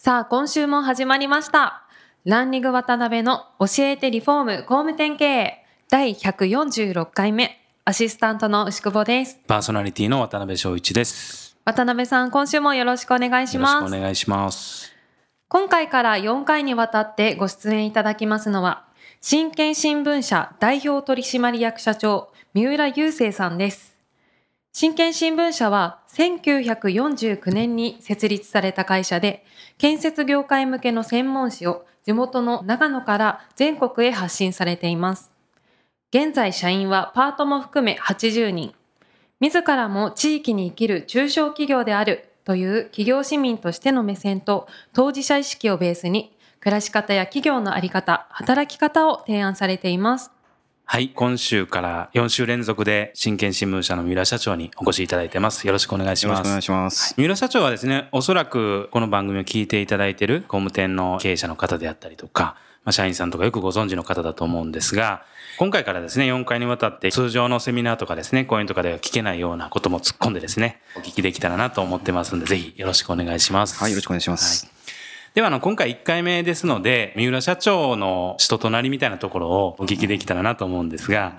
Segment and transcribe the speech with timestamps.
[0.00, 1.82] さあ今週も始まりました
[2.24, 11.56] ランニング渡辺の教えてリフォーム工務店経営第146回目アシスタントの牛久保ですパーソナリティの渡辺翔一です。
[11.64, 14.94] 渡辺さん今週もよろしくお願いしよろしますくお願いします。
[15.48, 18.84] 今回から4回にわたってご出演いただきますのは、
[19.20, 23.97] 新県新聞社代表取締役社長、三浦雄生さんです。
[24.80, 29.44] 新県新聞社は1949年に設立された会社で、
[29.76, 35.32] 建設業界向けの専門誌を地元の長野から全国へ発信されています。
[36.14, 38.72] 現在社員はパートも含め80人。
[39.40, 50.37] 自らも地域に生きる中小企業であるという企業市民としての目線と当事者意識をベースに暮らし方や企業のあり方、働き方を提案されています。
[50.90, 55.66] はい、今週から4週連続で新県新聞社の三浦社長にお越しいただいてます。
[55.66, 56.38] よろしくお願いします。
[56.38, 57.14] よろしくお願いします。
[57.18, 65.24] 三浦社長はですね、おそらくこの番組を聞いていただいている工務店の経営者の方であったりとか、まあ、社員さんとかよくご存知の方だと思うんですが、
[65.58, 73.78] 今回からですね、4回にわたって通常のセミナーとかですね、講演とかでは聞けないようなことも突っ込んでですね、お聞きできたらなと思ってますので、ぜひよろしくお願いします。
[73.78, 74.77] はい、よろしくお願いします。
[75.38, 81.38] ではあの今回1回目ですので三浦社長の人となりみたいなところをお聞きできたらなと思うんですが、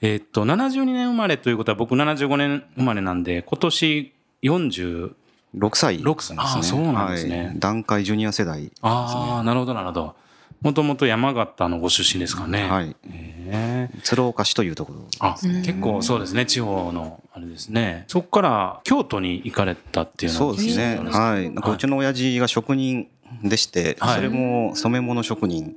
[0.00, 5.12] えっと72年生まれということは僕75年生まれなんで今年46
[5.58, 6.62] 6歳ですね。
[6.64, 8.72] そうなんですねはい段階ジュニア世代。
[8.82, 10.16] ああなるほどなるほど
[10.62, 12.88] もともと山形のご出身ですかねはい。
[12.88, 15.06] へえ鶴岡市というところ。
[15.20, 20.98] あ結構そうですね地方のあれですねそこから京都に行かれたっていうのはそうですね。
[21.12, 21.44] はい。
[21.48, 23.06] なんかうちの親父が職人
[23.42, 24.16] でして、はい。
[24.16, 25.76] それも染め物職人。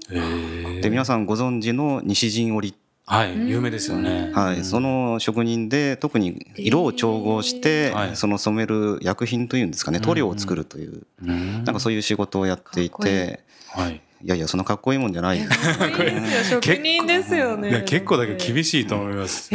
[0.82, 2.74] で、皆さんご存知の西陣織。
[3.06, 4.32] はい有名ですよね。
[4.36, 4.64] はい。
[4.64, 11.64] その職人で、特に色を調合してはい、その染める薬品というんですかね、塗料を作るという、うん。
[11.64, 15.40] なんかそういう仕事をやっていて、はいいやいや、そんなかっこいいもんじゃない。
[16.50, 17.70] 職人ですよね。
[17.70, 19.50] いや結構だけ厳しいと思います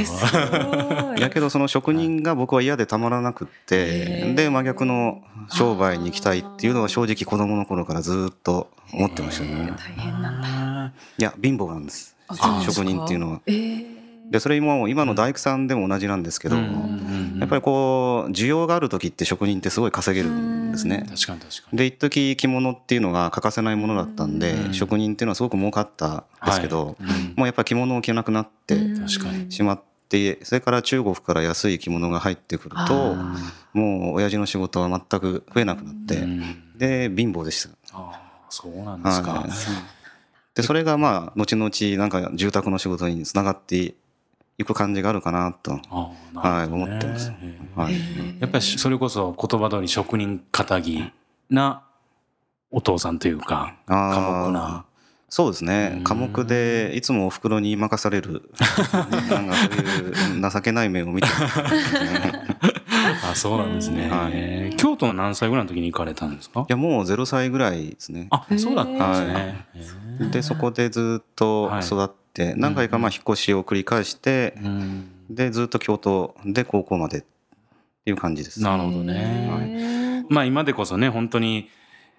[1.19, 9.73] やけどその職人が僕は嫌でたまらなくってで真逆の商売に行きたいっていうのは正直子供の頃からずっと思ってましたね。
[9.77, 10.93] 大変なんだ。
[11.19, 12.17] いや貧乏なんです。
[12.65, 13.41] 職人っていうのは。
[13.47, 13.94] えー
[14.31, 21.07] でそれも今の大工さんでも同じなんですけどうんやっぱりこう需要がある時って職人ってすごい稼げるんですね。
[21.09, 21.79] 確かに確かに。
[21.79, 24.75] で一時着物っていうのが欠かせないものだったんでうん。
[24.75, 26.97] 職人っていうのはすごく儲かったんですけど
[27.37, 28.79] もうやっぱり着物を着なくなって
[29.51, 33.37] しまってそれから中国から安い着物が入ってくるあとー。
[33.75, 36.79] もう親父の仕事は全く増えなくなって、うん。
[36.79, 37.71] で貧乏でした。
[37.93, 39.33] ああそうなんですか。
[39.33, 39.51] はい。
[40.55, 43.95] でそれがまあ後々なんか住宅の仕事につながって
[44.59, 45.81] いく感じがあるかなと、
[46.35, 47.33] はい思ってます。
[47.75, 47.95] はい、
[48.41, 50.81] やっぱりそれこそ言葉通り職人仇
[51.51, 51.83] な
[52.71, 54.85] お父さんというか寡黙な。
[55.29, 55.95] そうですね。
[55.97, 56.05] うん。
[56.05, 58.49] 寡黙でいつもお袋に任される。
[58.93, 61.27] なんかそういう情けない面を見て。
[63.31, 64.73] あそうなんですね。
[64.77, 66.61] 京都の何歳ぐらいの時に行かれたんですか？
[66.61, 66.65] い。
[66.69, 68.29] やもう0歳ぐらいですね。
[68.31, 70.04] あそうだったんですね。
[70.31, 75.11] でそこでずっと育って何回かまあ引っ越しを繰り返してうん。
[75.31, 77.27] でずっと京都で高校までって
[78.11, 78.61] いう感じです。
[78.61, 80.25] なるほどね。
[80.29, 81.71] まあ今でこそね本当に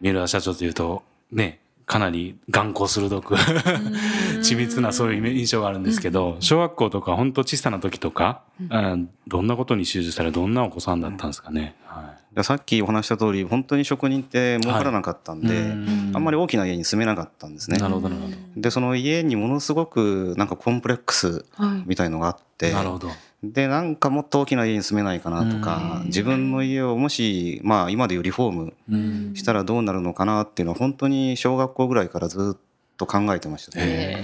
[0.01, 11.75] 三浦社長というとねかなり眼光鋭く緻密なそういう印象があるんですけど小学校とか本当小さな時とか、うん、どんなことに集中したらどんなお子さんだったんですかね。
[11.85, 16.11] はでさっきお話した通り本当に職人って儲からなかったんい、で、うん。
[16.14, 17.78] あんまり大きな家に住めなかったんですね。
[17.78, 18.28] なるほどなるほ
[18.58, 21.84] でその家にものすごくなんかコンプレックスはい。
[21.85, 22.76] みたいのがあってど。
[22.76, 23.08] なるほど。
[23.53, 26.05] でなんかもっと大きな家に住めないかなとかうん。
[26.07, 29.33] 自分の家をもしまあ今でいうリフォームうん。
[29.35, 32.59] したらどうなるのかなっていうのは本当に小学校ぐらいからずっ
[32.97, 34.23] と考えてましたね。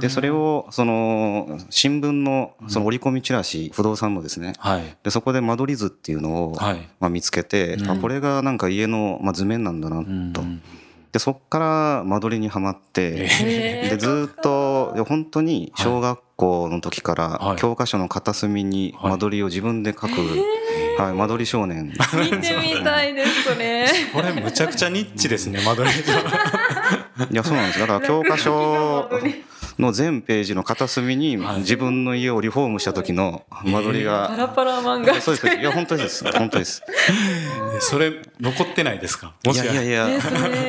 [0.00, 4.54] でそれをその新聞のその折り込みチラシ不動産のですね。
[4.58, 4.96] はい。
[5.02, 6.88] でそこで間取り図っていうのをはい。
[7.00, 7.90] まあ見つけてうん。
[7.90, 10.32] あこれがなんか家のまあ図面なんだなうん。
[10.32, 10.42] と
[11.12, 13.28] でそっから間取りにはまって
[13.88, 14.63] でずっと
[15.02, 20.08] 本当に小学校の時かはいら教科書の片隅に間取りを自分で書く
[20.98, 21.86] はい、間取り少年。
[21.86, 21.92] 見
[22.40, 25.94] てみたいですそれこれむちゃくちゃニッチですね間取り
[27.32, 27.80] いや、そうなんです。
[27.80, 29.08] だから教科書
[29.78, 34.28] の全ページの片隅に自分の家をリフォームした時の間取りが。
[34.28, 35.48] パラパラ漫画そうです。
[35.48, 36.24] いや、本当です。
[36.32, 36.82] 本当です。
[37.80, 39.34] それ残ってないですか？
[39.44, 40.20] もいしやいやいや、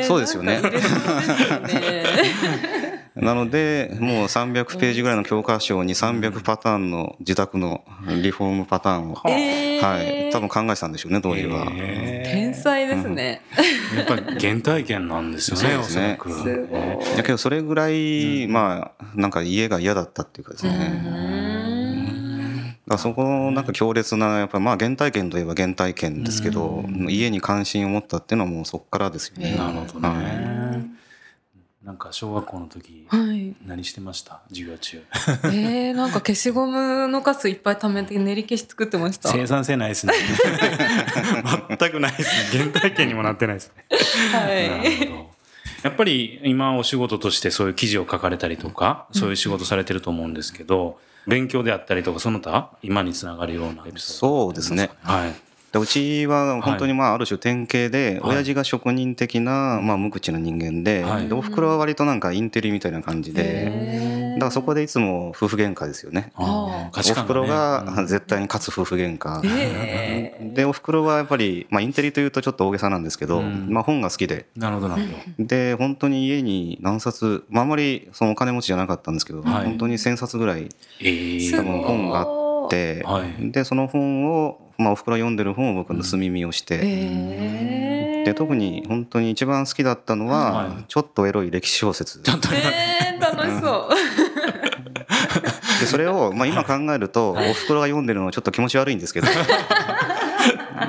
[0.08, 0.60] そうですよね。
[0.60, 7.86] なんか売れそうですよねなので、もう300ページぐらいの教科書に300パターンの自宅の
[8.22, 9.82] リフォームパターンを、えー。
[9.82, 11.66] はい、多分考えてたんでしょうね、当時は。
[11.72, 16.20] へ天才ですね、ーやっぱり原体験なんですよねそうですね。
[17.16, 20.78] だけど、それぐらい、まあ、なんか家が嫌だったっていうかですうね。
[20.78, 22.76] ん。
[22.88, 29.56] だそこのなんか強烈な、やっぱまあ原体験といえば原体験ですけど、家に関心を持ったっていうのはもうそこからですよね。
[29.56, 31.05] なるほどはね
[31.86, 33.56] なんか小学校の時はい。
[33.66, 34.42] 何してました？
[34.50, 35.04] 授業中。
[35.46, 39.30] えー、なんか消しゴムのカスいっぱい貯めて練り消し作ってました。
[39.30, 40.14] 生産性ないですね。
[41.80, 42.60] 全くないですね。
[42.72, 43.86] 原体験にもなってないですね。
[44.34, 45.36] はなるほど。
[45.84, 54.90] やっぱり今お仕事としてそういう記事を書かれたりとかそういう仕事されてると思うんですけど、勉強であったりとかその他今につながるようなエピソードそうですね。
[55.04, 55.36] はい
[55.76, 58.36] でうちは本当にまあある種典型で、はい。
[58.36, 61.28] 親父が職人的なまあ無口な人間で,、はい。
[61.28, 66.32] でおふくろは割となんかインテリみたいな感じで、だからそこでいつも夫婦喧嘩ですよね。
[66.38, 69.42] おふくろが絶対に勝つ夫婦喧嘩。
[69.44, 73.68] えでおふくろはやっぱり、まあ、インテリというとちょっと大げさなんですけど、うん。
[73.70, 74.46] まあ、本が好きで。
[74.56, 75.08] なるほどなるほ
[75.40, 75.46] ど。
[75.46, 79.66] で本当に家に何冊、まあ、あんまりそのお金持ちじゃなかったんですけど、はい。
[79.66, 80.70] 本当に1,000冊ぐらい
[81.02, 81.58] えー。
[81.58, 83.52] 多分本があって、はい。
[83.52, 90.84] でその本を、まあ、おふくろが読んでる本を僕盗み見をして、えー、で特に本当に一番好きだったのは、はい。
[90.88, 92.20] ちょっとエロい歴史小説。
[92.20, 93.90] ちょっとえー、楽しそう。
[95.80, 99.28] でそれを、まあ、今考えると、おふくろが読んでるのはちょっと気持ち悪いんですけど。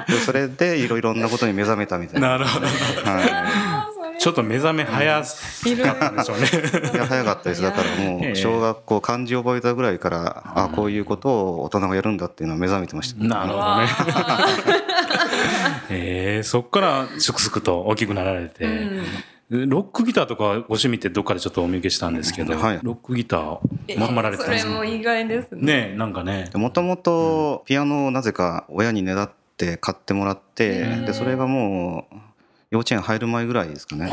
[0.09, 2.31] でそれでいろいろなことに目覚めたみたいな。
[2.31, 2.67] なるほど。
[2.67, 3.91] は
[4.27, 5.23] ちょっと目覚め早い
[5.67, 6.47] ろいろかったでしょうね。
[6.93, 7.63] い、いや早かったです。
[7.63, 13.87] だからもええう小学校漢字覚えたぐらいから、あこういうことを大人がやるんだっていうのは目覚めてました、なるほどね。
[15.91, 18.67] えー、そっからすくすくと大きくなられて、
[19.49, 22.81] ロックギターとかご趣味ってどっかでちょっとお見受けしたんですけど、はい。
[22.83, 23.59] ロックギター
[23.97, 24.73] ままられてたんですか？
[24.73, 25.61] それも意外ですね。
[25.63, 26.51] ねえなんかね。
[26.55, 32.17] もともとピアノをなぜか親にねだって買ってもらってでそれがもう
[32.71, 34.11] 幼稚園入る前ぐらいですかね、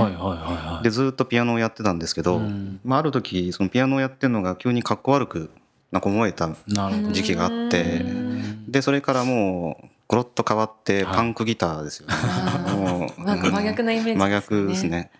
[0.84, 2.80] でずっとピアノをやってたんですけど、うん。
[2.84, 5.50] まあ、ある時そのピアノをやってるのが急にかっこ悪く
[5.92, 6.50] なんか思えた
[7.12, 8.06] 時期があって
[8.68, 11.16] でそれからもうゴロッと変わってはい。
[11.16, 12.78] パンクギターですよね、あー。
[12.78, 13.40] もうなん。
[13.40, 14.20] か真逆なイメージですね。
[14.20, 15.12] 真逆ですね。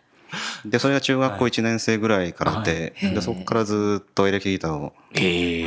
[0.66, 3.14] でそれが中学校1年生ぐらいからで,、はい。
[3.16, 5.64] でそこからずっとエレキギターをはい。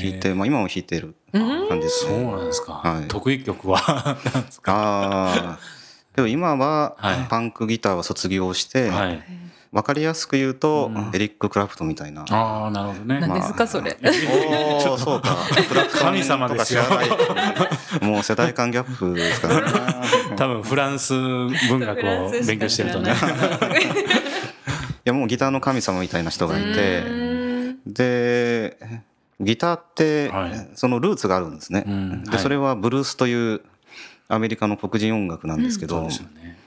[0.00, 1.68] 弾いて、まあ、今も弾いてるうん。
[1.68, 3.08] 感じですそうねなんですか、はい。
[3.08, 4.16] 得意曲は？
[4.34, 4.72] なんですか？
[4.74, 5.58] ああ
[6.18, 7.26] でも今ははい。
[7.28, 9.22] パンクギターは卒業して、はい。
[9.70, 11.10] 分かりやすく言うと、うん。
[11.14, 12.24] エリック・クラプトンみたいな。
[12.28, 13.20] ああなるほどね。
[13.20, 13.96] 何ですかそれ。
[14.82, 15.36] おおそうか。
[15.68, 18.04] クラプトン神様ですよとか知らない。
[18.04, 19.72] もう世代間ギャップですからね。
[20.34, 23.12] 多分フランス文学を勉強してるとね。
[23.14, 23.14] い
[25.04, 27.04] やもうギターの神様みたいな人がいて
[27.86, 28.76] で
[29.38, 30.68] ギターってはい。
[30.74, 32.10] そのルーツがあるんですね、うん。
[32.10, 32.30] はい。
[32.30, 33.60] でそれはブルースという
[34.28, 36.58] アメリカの黒人音楽なんですけど、そうですよね、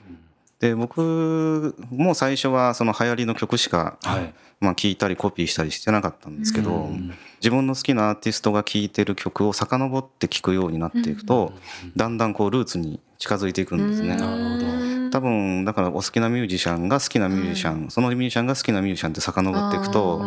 [0.60, 4.34] で僕も最初はその流行りの曲しか、はい。
[4.60, 7.12] まあ、聞いたりコピーしたりしてなかったんですけど、うん。
[7.40, 11.54] 自分の好きなアーティストが聴いてる曲を遡って聴くようになっていくと、
[11.96, 14.10] だんだんこうルーツに近づいていくんですね。
[14.18, 14.66] なるほ
[15.08, 15.10] ど。
[15.10, 20.24] 多分だからお好きなミュージシャンが好きなミュージシャン、そのミュージシャンが好きなミュージシャンって遡っていくと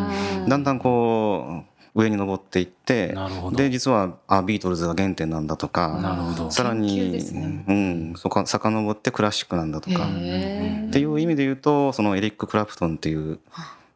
[0.48, 3.14] だんだんこう上に登っていって
[3.52, 7.64] で実はあビートルズが原点なんだとかさらに、ね。
[7.68, 10.06] うん、そこ遡ってクラシックなんだとか。
[10.08, 13.38] へっていう意味で言うとそのエリック・クラプトンっていう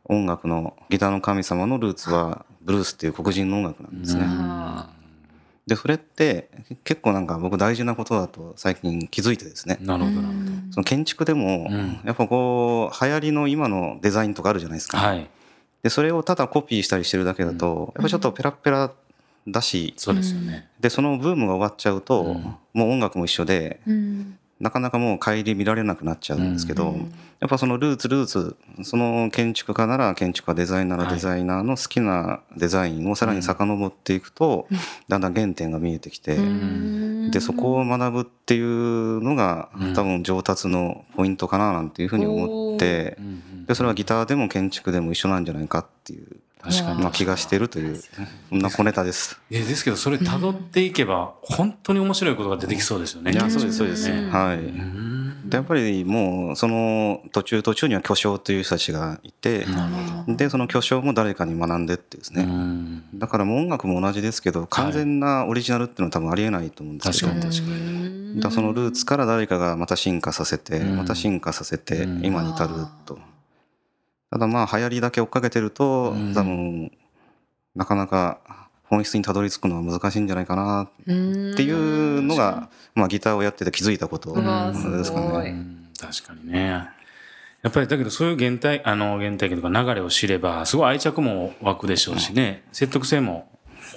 [0.05, 4.23] 音楽のギターの神様のルーツはブルースっていう黒人の音楽なんですね。
[4.27, 4.91] あ
[5.67, 6.49] でそれって
[6.85, 9.77] 結構なんか僕大事なことだと最近気づいてですね。
[9.81, 10.17] なるほど。
[10.71, 12.01] その建築でもうん。
[12.05, 14.99] やっぱこう流行りの今のデザインとかあるじゃないですか。
[14.99, 15.29] はい
[15.83, 18.93] でそれをただコピーしたりしてるだけだとやっぱちょっとペラッペラ
[19.47, 19.95] だし。
[19.97, 22.57] そうですよね、でそのブームが終わっちゃうとうん。
[22.75, 24.39] もう音楽も一緒でうん。
[24.61, 27.15] なかなかもう顧みられなくなっちゃうんですけど、うん。
[27.39, 34.67] やっぱそのルーツルーツその建築家なら建築家デザイナーならデザイナーの好きなデザインをさらに遡っていくと、
[35.07, 39.95] だんだん原点が見えてきて、うんでそこを学ぶっていうのがうん。
[39.95, 43.67] 多分上達のポイントかななんていうふうに思てうんうん。
[43.67, 47.03] でそれはギターでも建築でも一緒なんじゃないかっていう、確かに。
[47.03, 48.01] まあ、気がしてるという。
[48.49, 49.39] そんな小ネタです。
[49.51, 53.33] いやですけどそれ辿っていけば本当に面白いことが出てきそうですよね。
[53.33, 54.57] いやそうですそうです、うんはい。
[54.59, 55.18] うん
[55.49, 59.67] でやっぱりもうその途中途中には巨匠という人たちがいて、
[60.29, 63.19] でその巨匠も誰かに学んでってですね、ん。
[63.19, 67.33] だからもう音楽も同じですけど完全なオリジナルっていうのは多分ありえないと思うんですけど。
[67.33, 67.55] 確かに。
[67.55, 68.41] 確かに。
[68.41, 70.97] だそのルーツから誰かがまた進化させて、うん。
[70.97, 72.25] また進化させてうん。
[72.27, 72.75] 今に至る
[73.07, 73.19] と。
[74.31, 76.35] ただまあ流行りだけ追っかけてると、うん。
[76.35, 76.93] 多分
[77.75, 78.39] なかなか
[78.89, 84.35] 本質にたどり着くのは難しいんじゃないかなっていうのが、まあ、ギターをやってて気づいたこと。
[84.35, 85.51] ですかね。
[85.51, 86.89] うん確かにね。
[87.63, 92.63] やっぱりだけどそういう原体あの原体験とか流れを知ればすごい愛着も湧くでしょうしね。
[92.73, 93.49] 説得性も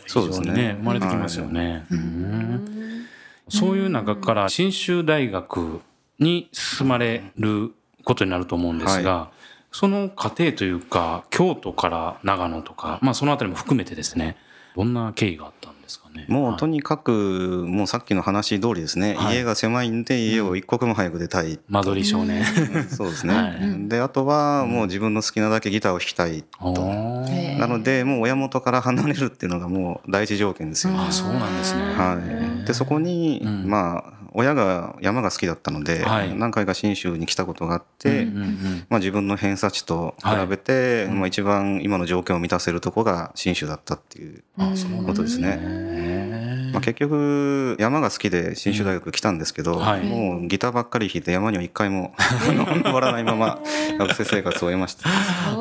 [0.08, 0.64] 非常にそうですね。
[0.70, 1.86] ね生まれてきますよね。
[1.92, 3.06] うん。
[3.50, 5.82] そういう中から信州大学
[6.20, 7.72] に進まれる
[8.04, 9.30] ことになると思うんですが、
[9.72, 14.36] その過程というか京都から長野とか、まあ、そのあたりも含めてですね
[14.76, 16.26] どんな経緯があったんですかね？
[16.28, 19.38] もうとににかくもうさっきの話通りですね、はい。
[19.38, 22.44] 家が狭いんで家を一刻も早く出たい、間取り少年。
[22.90, 23.90] そうですね、はい。
[23.90, 27.26] であとはもう自分の好きなだけギターを弾きたいおー。
[27.28, 31.84] へーなのでもう親元から離れるっていうのがもう第一条件ですよ、うんあそうなんですね。
[31.94, 33.70] はい、でそこに、うん。
[33.70, 36.36] まあ親が山が好きだったので、はい。
[36.36, 38.86] 何回か信州に来たことがあって、うんうんうん。
[38.90, 46.70] まあ、自分の偏差値と比べて、まあ、一番今の条件を満たせるとこが信州だったっていう、あそうなんことですね。
[46.72, 50.04] まあ、結局山が好きで信州大学来たんですけど、はい。
[50.04, 52.14] もうギターばっかり弾いて山には一回も
[52.84, 53.60] 登らないまま
[54.00, 55.10] 学生生活を終えました。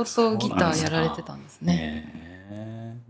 [0.05, 2.31] 相当ギターやられてたんですね。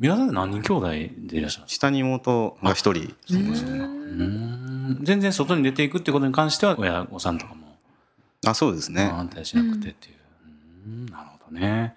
[0.00, 0.88] 皆さん何人兄弟
[1.28, 4.69] でいらっしゃる下に妹が一人うんうーん
[5.02, 7.60] 全然外に出ていくってことに関しては親御さんとかも
[8.46, 9.06] あそうですね。
[9.06, 10.14] 反対しなくてっていう。
[10.86, 11.94] うーんなるほどね。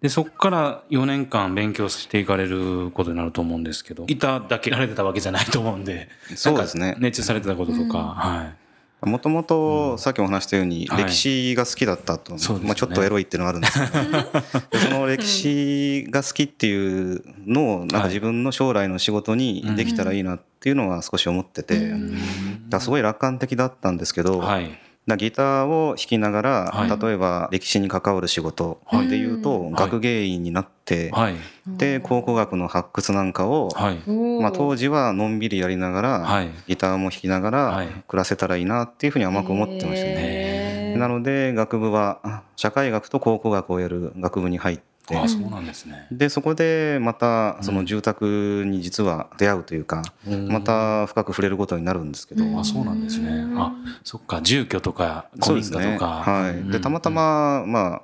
[0.00, 6.96] でそこから4年間勉強していかれることになると思うんですけどいただけられてたわけじゃないと思うんでそうですね。
[6.98, 9.08] 熱中されてたこととか、はい。
[9.08, 11.04] もともとさっきお話したようにはい。
[11.04, 12.68] 歴史が好きだったと、そうですね。
[12.68, 14.70] まあ、ちょっとエロいっていうのがあるんですけど。
[14.70, 22.68] でその歴史が好きっていうのをなんか自分の将来の仕事にできたらいいなっていうのは少し思ってて、うん。
[22.68, 24.70] だすごい楽観的だったんですけど、はい。
[25.06, 27.00] だギターを弾きながら、はい。
[27.02, 29.08] 例えば歴史に関わる仕事はい。
[29.08, 31.36] でいうと、い学芸員になって、はい。
[31.66, 34.10] で考古学の発掘なんかを、はい。
[34.40, 36.50] まあ、当時時はのんびりやりながら、はい。
[36.66, 38.60] ギターも弾きながはいら暮らせたらい。
[38.60, 40.94] いなっていうふうに甘く思ってましたね。
[40.96, 46.06] なので学部は社会学と考古学をやる学部に入ってあそうなんですね。
[46.10, 50.02] でそこでまたその住宅に実は出会うというか、
[50.48, 53.44] また深く触れることになるんですけど、うんあそうなんですね。
[53.56, 53.72] あ
[54.04, 55.92] そっか住居とか古民そうですね。
[55.92, 56.06] 家とか。
[56.06, 58.02] はい、でたまたま、まあ、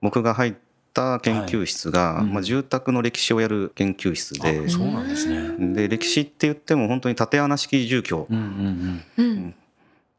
[0.00, 0.54] 僕が入っ
[0.94, 2.32] た研究室が、はいうん。
[2.34, 4.64] まあ、住宅の歴史をやる研究室で。
[4.66, 5.74] あ、そうなんですね。
[5.74, 9.24] で歴史って言っても本当に縦穴式住居うんうん。
[9.24, 9.54] うん。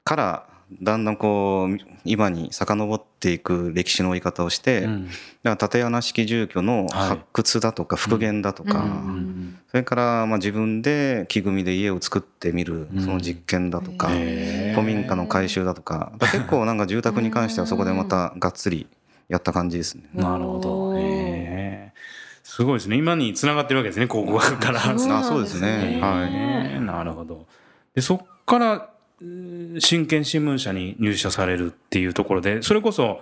[0.04, 0.44] から
[0.82, 4.92] だんだんこう今に遡っていく歴史の追い方をして、うん。
[4.92, 18.88] うんだから縦穴式住居の発掘だとか復元だとか、うんうんそれからまあ自分で木組みで家を作ってみるうんその実験だとか、へー古民家の改修だとか結構なんか住宅に関してはそこでまたがっつり
[19.28, 20.04] やった感じですね。
[20.14, 20.70] なるほど。
[20.90, 22.00] おーへー
[22.44, 22.98] すごいですね。
[22.98, 24.08] 今に繋がってるわけですね。
[24.08, 24.80] 考古学から。
[25.00, 27.46] そうですねへはいーなるほど。
[27.94, 28.90] でそっから
[29.22, 33.22] うー新聞社に入社されるっていうところでそれこそ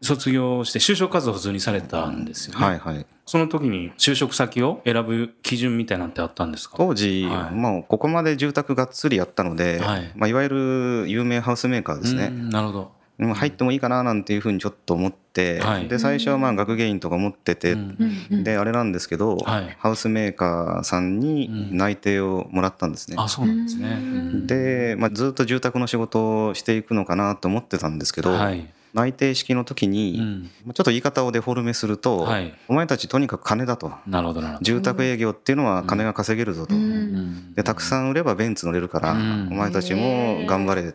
[0.00, 2.64] 卒業して就職活動を普通にされたんですよね。
[2.64, 3.06] はいはい。
[3.26, 6.76] その時に就職先を選ぶ基準みたいなんてあったんですか？
[6.78, 7.54] 当時、はい。
[7.54, 10.04] まあ、ここまで住宅がっつりやったので、はい。
[10.04, 12.92] いまあ、いわゆる有名ハウスメーカーですうね、んなるほど。
[13.18, 15.18] うん入ってもいいかななんていうふうにちょっと思って、
[15.60, 15.88] はい。
[15.88, 17.96] で最初はまあ学芸員とか持ってて、うん。
[18.30, 19.76] うんであれなんですけど、はい。
[19.78, 23.16] ハウスメーカーさんに内定をもらったんですね。
[23.18, 23.88] あそうなんですね。
[23.90, 24.46] うん。
[24.46, 28.66] で、まあ、ずっと住宅の仕事をしていくのかなと思ってたんですけど、はい。
[28.94, 32.54] 内定式の時うに、ちょっと言い方をデフォルメすると、はい。
[32.68, 33.92] お前たちとにかく金だと。
[34.06, 34.64] なるほどなるほど。
[34.64, 36.82] 住宅営業っていうのは金が稼げるぞと、うん。
[36.82, 37.54] うん。
[37.54, 39.48] でたくさん売ればベンツ乗れるから、うん。
[39.52, 40.94] お前たちも頑張れ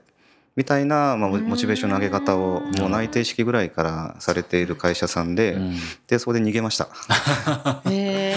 [0.55, 5.75] みたいな、まあ、モモチベーションの上げ方をもう内定式ぐらいからされている会社さんで、うん。
[6.07, 6.89] でそこで逃げました。
[7.89, 8.36] で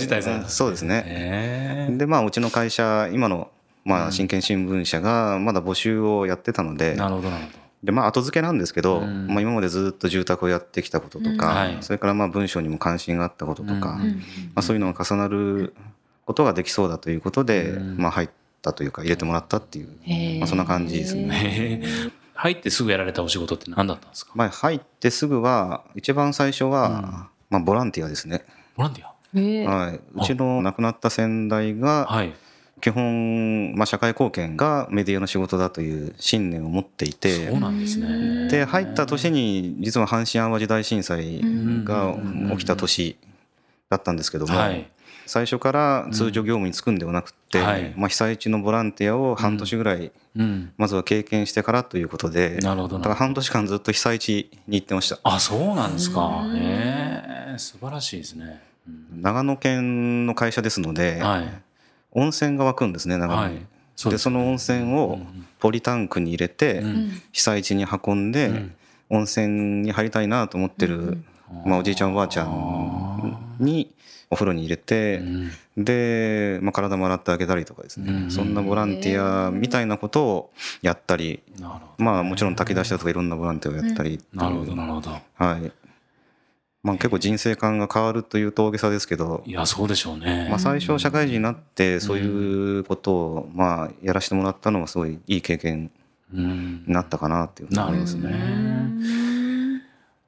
[0.00, 1.02] 辞退されたそうですね。
[1.06, 1.96] へー。
[1.96, 3.50] でまあうちの会社今の
[3.84, 7.50] まあ新建新聞社がまだ募集をやってたので、なるほどなるほ
[7.82, 9.26] でまあ後付けなんですけど、うん。
[9.28, 14.16] まあ、今までずっと住宅をやってきたこととか、それからまあ文章にも関心があったこととか、うん。
[14.16, 14.22] ま
[14.56, 15.74] あ、そういうのが重なる
[16.26, 17.96] ことができそうだということで、うん。
[17.98, 18.28] まあ、入っ
[18.62, 21.20] たというか入れてもらったっていう、まあ、そんな感じですど。
[21.22, 21.82] ね。
[22.34, 24.32] 入ってすぐやられたお仕事って何だったんですか？
[24.34, 28.44] まあ、入ってすぐは一番最初は、まあ、ボランティアですね、
[28.76, 29.12] ボランティア？
[29.34, 32.32] ええはい、うちの亡くなった先代がはい。
[32.80, 38.46] 基本、まあ、社会貢献がメディアの仕事だという信念を持っていてそうなんですね。
[38.48, 41.40] で入った年に実は阪神・淡路大震災
[41.82, 42.16] が
[42.52, 43.16] 起きた年
[43.90, 44.88] だったんですけども、はい。
[45.28, 47.94] 最初から通常業務に就くんではなくて、うんはい。
[47.96, 50.72] まあ、被災地のボランティアを半年ぐらいうん。
[50.76, 55.18] まずは経験してからということで、なるほどだから半年間ずっと被災地に行ってました。
[55.22, 56.44] あ、そうなんですか。
[56.54, 58.62] ええ素晴らしいですね。
[58.88, 59.22] うん。
[59.22, 61.62] 長野県の会社ですので、はい。
[62.12, 63.66] 温泉が湧くんですね長野に、はい。
[63.96, 65.18] そうでその温泉を
[65.58, 67.22] ポリタンクに入れて、うん。
[67.32, 68.74] 被災地に運んで、ん。
[69.10, 71.18] 温泉に入りたいなと思ってる、
[71.64, 73.90] まあ、おじいちゃんおばあちゃんに
[74.30, 80.50] お風呂に入れて、うんで、まあ、体も洗ってあげたりとかですね、うんそんなボランティアみたいなことを
[80.82, 81.40] やったり。
[81.98, 85.10] まあもちろん炊き出したとかいろんなボランティアをやったりうなるほど、なるほど。
[85.10, 85.72] はい
[86.82, 90.46] まあ、結構人生観が変わるというと大げさですけど、いや、そうでしょうね。
[90.48, 95.90] まあ、最初社会人になってそういうことをまあやらせてもらったのはすごいいい経験
[96.32, 99.27] うんになったかなっていうふうに思いますね。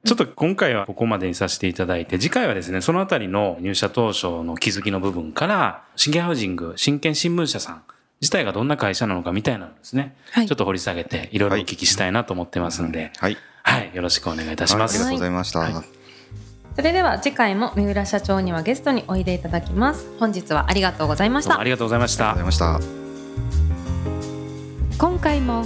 [0.03, 0.09] ね。
[0.09, 7.83] ちょっと今回はここまでにさせていただいて、次回はですね、そのあたりの入社当初の気づきの部分から、真剣ハウジング、真剣新聞社さん
[8.21, 14.99] 自体がどんな会社なのかみたいなのですね、はいちょっと掘り下げていろいろお聞きしたいなと思ってますんで、はい、はい、よろしくお願いいたしはい、あります。
[14.99, 15.59] がとうございました。
[15.59, 15.73] はい
[16.73, 22.51] それでは次回も三浦社長にはゲストにおいでいただきます本日はありがとうございましたどうもありがとうございましたありがとうご。
[22.51, 22.97] ざいまし
[24.97, 24.97] た。
[24.97, 25.65] 今回も